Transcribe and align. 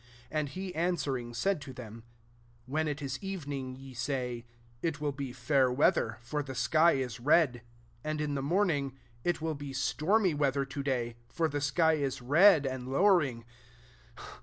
2 0.31 0.35
And 0.35 0.49
he 0.49 0.73
answering 0.73 1.31
said 1.35 1.61
to 1.61 1.73
them, 1.73 2.03
<* 2.33 2.41
When 2.65 2.87
it 2.87 3.03
is 3.03 3.19
evening^ 3.19 3.75
ve 3.77 3.93
say, 3.93 4.47
* 4.63 4.81
If 4.81 4.99
mil 4.99 5.11
be 5.11 5.31
fair 5.31 5.71
weather 5.71 6.13
s 6.23 6.27
tor 6.31 6.41
the 6.41 6.55
sky 6.55 6.93
is 6.93 7.19
red;' 7.19 7.61
3 8.01 8.11
and 8.15 8.19
in^ 8.19 8.33
the 8.33 8.41
morning, 8.41 8.93
'// 9.25 9.39
will 9.41 9.53
be 9.53 9.73
stormy 9.73 10.33
ivea 10.33 10.53
ther 10.53 10.65
to 10.65 10.81
day, 10.81 11.17
for 11.29 11.47
the 11.47 11.61
sky 11.61 11.93
is 11.93 12.19
red 12.19 12.65
and 12.65 12.87
lowering.' 12.91 13.45